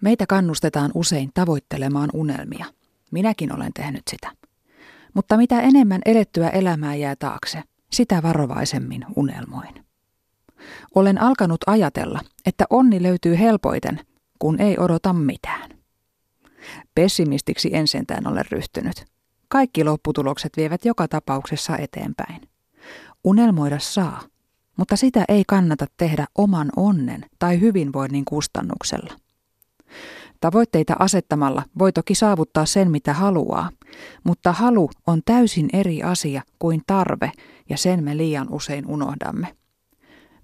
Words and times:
Meitä 0.00 0.26
kannustetaan 0.26 0.90
usein 0.94 1.30
tavoittelemaan 1.34 2.10
unelmia. 2.14 2.66
Minäkin 3.10 3.54
olen 3.54 3.72
tehnyt 3.74 4.02
sitä. 4.10 4.32
Mutta 5.14 5.36
mitä 5.36 5.60
enemmän 5.60 6.00
elettyä 6.04 6.48
elämää 6.48 6.94
jää 6.94 7.16
taakse, 7.16 7.62
sitä 7.92 8.22
varovaisemmin 8.22 9.06
unelmoin. 9.16 9.84
Olen 10.94 11.22
alkanut 11.22 11.60
ajatella, 11.66 12.20
että 12.46 12.64
onni 12.70 13.02
löytyy 13.02 13.38
helpoiten, 13.38 14.00
kun 14.38 14.60
ei 14.60 14.78
odota 14.78 15.12
mitään. 15.12 15.70
Pessimistiksi 16.94 17.70
en 17.72 17.88
sentään 17.88 18.26
ole 18.26 18.42
ryhtynyt. 18.50 19.04
Kaikki 19.48 19.84
lopputulokset 19.84 20.52
vievät 20.56 20.84
joka 20.84 21.08
tapauksessa 21.08 21.76
eteenpäin. 21.76 22.40
Unelmoida 23.24 23.78
saa, 23.78 24.20
mutta 24.76 24.96
sitä 24.96 25.24
ei 25.28 25.42
kannata 25.46 25.86
tehdä 25.96 26.26
oman 26.38 26.70
onnen 26.76 27.24
tai 27.38 27.60
hyvinvoinnin 27.60 28.24
kustannuksella. 28.24 29.14
Tavoitteita 30.40 30.96
asettamalla 30.98 31.62
voi 31.78 31.92
toki 31.92 32.14
saavuttaa 32.14 32.66
sen, 32.66 32.90
mitä 32.90 33.12
haluaa, 33.12 33.70
mutta 34.24 34.52
halu 34.52 34.90
on 35.06 35.20
täysin 35.24 35.68
eri 35.72 36.02
asia 36.02 36.42
kuin 36.58 36.82
tarve, 36.86 37.32
ja 37.68 37.76
sen 37.76 38.04
me 38.04 38.16
liian 38.16 38.46
usein 38.50 38.86
unohdamme. 38.86 39.56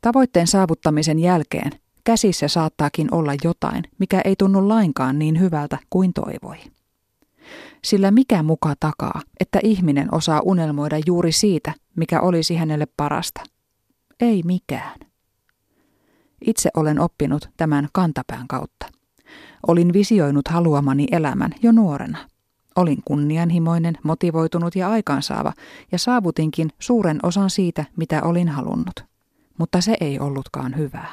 Tavoitteen 0.01 0.47
saavuttamisen 0.47 1.19
jälkeen 1.19 1.71
käsissä 2.05 2.49
saattaakin 2.49 3.15
olla 3.15 3.33
jotain, 3.45 3.85
mikä 3.99 4.21
ei 4.25 4.37
tunnu 4.39 4.69
lainkaan 4.69 5.19
niin 5.19 5.41
hyvältä 5.41 5.79
kuin 5.91 6.13
toivoi. 6.13 6.57
Sillä 7.85 8.11
mikä 8.11 8.43
muka 8.43 8.75
takaa, 8.81 9.21
että 9.41 9.61
ihminen 9.63 10.15
osaa 10.15 10.41
unelmoida 10.45 10.97
juuri 11.07 11.33
siitä, 11.33 11.75
mikä 11.97 12.21
olisi 12.21 12.57
hänelle 12.57 12.87
parasta? 12.97 13.41
Ei 14.21 14.43
mikään. 14.45 15.01
Itse 16.47 16.71
olen 16.77 17.01
oppinut 17.01 17.49
tämän 17.57 17.89
kantapään 17.93 18.49
kautta. 18.49 18.96
Olin 19.67 19.93
visioinut 19.93 20.49
haluamani 20.49 21.07
elämän 21.13 21.51
jo 21.63 21.73
nuorena. 21.73 22.19
Olin 22.77 22.99
kunnianhimoinen, 23.05 23.99
motivoitunut 24.03 24.77
ja 24.77 24.91
aikaansaava 24.91 25.53
ja 25.93 25.99
saavutinkin 25.99 26.71
suuren 26.79 27.19
osan 27.23 27.51
siitä, 27.51 27.85
mitä 27.97 28.23
olin 28.23 28.49
halunnut. 28.49 29.05
Mutta 29.59 29.81
se 29.81 29.97
ei 30.01 30.19
ollutkaan 30.19 30.77
hyvää. 30.77 31.13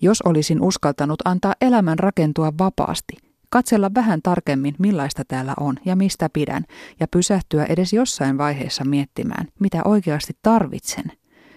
Jos 0.00 0.22
olisin 0.22 0.62
uskaltanut 0.62 1.18
antaa 1.24 1.54
elämän 1.60 1.98
rakentua 1.98 2.52
vapaasti, 2.58 3.16
katsella 3.50 3.90
vähän 3.94 4.22
tarkemmin 4.22 4.74
millaista 4.78 5.22
täällä 5.28 5.54
on 5.60 5.76
ja 5.84 5.96
mistä 5.96 6.28
pidän 6.32 6.64
ja 7.00 7.08
pysähtyä 7.08 7.64
edes 7.64 7.92
jossain 7.92 8.38
vaiheessa 8.38 8.84
miettimään, 8.84 9.48
mitä 9.60 9.82
oikeasti 9.84 10.32
tarvitsen, 10.42 11.12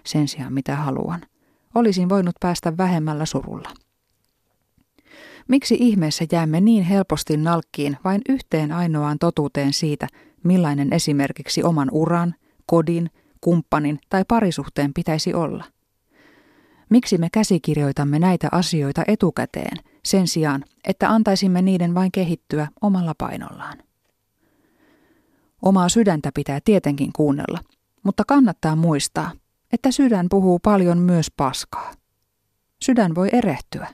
sen 0.05 0.27
sijaan 0.27 0.53
mitä 0.53 0.75
haluan, 0.75 1.21
olisin 1.75 2.09
voinut 2.09 2.35
päästä 2.39 2.77
vähemmällä 2.77 3.25
surulla. 3.25 3.84
Miksi 5.49 5.77
ihmeessä 5.79 6.25
jäämme 6.31 6.61
niin 6.61 6.83
helposti 6.83 7.37
nalkkiin 7.37 7.97
vain 8.03 8.21
yhteen 8.29 8.71
ainoaan 8.71 9.19
totuuteen 9.19 9.73
siitä, 9.73 10.07
millainen 10.43 10.93
esimerkiksi 10.93 11.63
oman 11.63 11.89
uran, 11.91 12.35
kodin, 12.65 13.09
kumppanin 13.41 13.99
tai 14.09 14.25
parisuhteen 14.27 14.93
pitäisi 14.93 15.33
olla? 15.33 15.63
Miksi 16.89 17.17
me 17.17 17.27
käsikirjoitamme 17.31 18.19
näitä 18.19 18.49
asioita 18.51 19.03
etukäteen 19.07 19.77
sen 20.05 20.27
sijaan, 20.27 20.63
että 20.83 21.09
antaisimme 21.09 21.61
niiden 21.61 21.95
vain 21.95 22.11
kehittyä 22.11 22.67
omalla 22.81 23.13
painollaan? 23.17 23.77
Omaa 25.61 25.89
sydäntä 25.89 26.31
pitää 26.33 26.59
tietenkin 26.65 27.09
kuunnella, 27.15 27.59
mutta 28.03 28.23
kannattaa 28.27 28.75
muistaa, 28.75 29.31
että 29.73 29.91
sydän 29.91 30.27
puhuu 30.29 30.59
paljon 30.59 30.97
myös 30.97 31.31
paskaa. 31.37 31.93
Sydän 32.81 33.15
voi 33.15 33.29
erehtyä. 33.31 33.87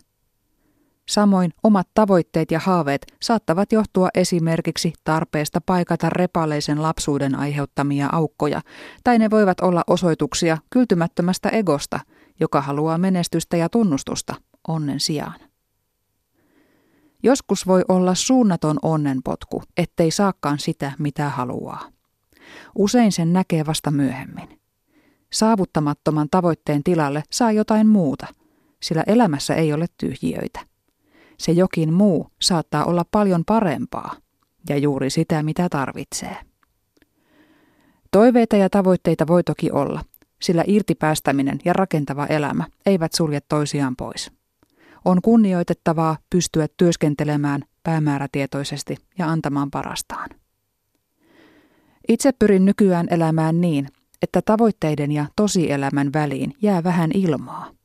Samoin 1.12 1.54
omat 1.64 1.88
tavoitteet 1.94 2.52
ja 2.52 2.60
haaveet 2.60 3.14
saattavat 3.22 3.72
johtua 3.72 4.10
esimerkiksi 4.14 4.94
tarpeesta 5.04 5.62
paikata 5.62 6.10
repaleisen 6.10 6.82
lapsuuden 6.82 7.36
aiheuttamia 7.36 8.10
aukkoja, 8.12 8.62
tai 9.04 9.20
ne 9.20 9.30
voivat 9.30 9.60
olla 9.60 9.84
osoituksia 9.88 10.58
kyltymättömästä 10.70 11.50
egosta, 11.50 12.00
joka 12.40 12.62
haluaa 12.62 12.98
menestystä 12.98 13.58
ja 13.58 13.70
tunnustusta 13.70 14.36
onnen 14.68 15.00
sijaan. 15.00 15.40
Joskus 17.24 17.68
voi 17.68 17.82
olla 17.90 18.16
suunnaton 18.16 18.78
onnenpotku, 18.82 19.64
ettei 19.78 20.12
saakaan 20.12 20.60
sitä, 20.60 20.92
mitä 21.00 21.30
haluaa. 21.30 21.90
Usein 22.76 23.12
sen 23.12 23.34
näkee 23.34 23.66
vasta 23.66 23.92
myöhemmin. 23.92 24.60
Saavuttamattoman 25.34 26.28
tavoitteen 26.32 26.84
tilalle 26.84 27.24
saa 27.32 27.52
jotain 27.52 27.88
muuta, 27.88 28.28
sillä 28.82 29.04
elämässä 29.08 29.56
ei 29.56 29.74
ole 29.74 29.86
tyhjiöitä 29.98 30.71
se 31.42 31.52
jokin 31.52 31.94
muu 31.94 32.32
saattaa 32.42 32.86
olla 32.86 33.06
paljon 33.12 33.44
parempaa 33.46 34.16
ja 34.70 34.78
juuri 34.78 35.10
sitä, 35.10 35.44
mitä 35.44 35.70
tarvitsee. 35.70 36.38
Toiveita 38.12 38.56
ja 38.56 38.70
tavoitteita 38.70 39.28
voi 39.28 39.44
toki 39.44 39.72
olla, 39.72 40.02
sillä 40.42 40.64
irtipäästäminen 40.68 41.60
ja 41.66 41.74
rakentava 41.74 42.26
elämä 42.26 42.64
eivät 42.86 43.14
sulje 43.14 43.40
toisiaan 43.50 43.96
pois. 43.96 44.32
On 45.06 45.22
kunnioitettavaa 45.22 46.18
pystyä 46.30 46.68
työskentelemään 46.78 47.64
päämäärätietoisesti 47.84 48.98
ja 49.18 49.30
antamaan 49.30 49.72
parastaan. 49.72 50.30
Itse 52.08 52.32
pyrin 52.32 52.66
nykyään 52.66 53.08
elämään 53.10 53.62
niin, 53.62 53.88
että 54.22 54.42
tavoitteiden 54.42 55.12
ja 55.12 55.26
tosielämän 55.36 56.14
väliin 56.14 56.54
jää 56.62 56.84
vähän 56.84 57.12
ilmaa– 57.14 57.72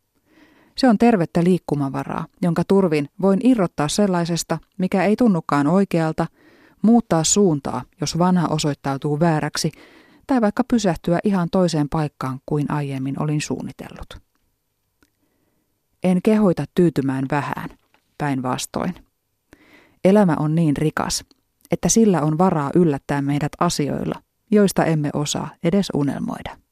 se 0.77 0.89
on 0.89 0.99
tervettä 0.99 1.45
liikkumavaraa, 1.45 2.27
jonka 2.43 2.63
turvin 2.69 3.09
voin 3.21 3.41
irrottaa 3.43 3.89
sellaisesta, 3.89 4.59
mikä 4.79 5.05
ei 5.05 5.17
tunnukaan 5.17 5.67
oikealta, 5.67 6.27
muuttaa 6.83 7.25
suuntaa, 7.25 7.83
jos 8.01 8.19
vanha 8.19 8.49
osoittautuu 8.49 9.21
vääräksi, 9.21 9.73
tai 10.27 10.41
vaikka 10.41 10.65
pysähtyä 10.65 11.19
ihan 11.25 11.49
toiseen 11.53 11.89
paikkaan 11.89 12.41
kuin 12.47 12.71
aiemmin 12.71 13.23
olin 13.23 13.41
suunnitellut. 13.41 14.21
En 16.05 16.23
kehoita 16.23 16.65
tyytymään 16.75 17.25
vähän, 17.31 17.71
päinvastoin. 18.19 18.95
Elämä 20.05 20.37
on 20.39 20.55
niin 20.55 20.77
rikas, 20.77 21.25
että 21.71 21.89
sillä 21.89 22.23
on 22.23 22.39
varaa 22.39 22.71
yllättää 22.75 23.23
meidät 23.23 23.53
asioilla, 23.61 24.23
joista 24.51 24.85
emme 24.85 25.11
osaa 25.13 25.49
edes 25.63 25.91
unelmoida. 25.95 26.66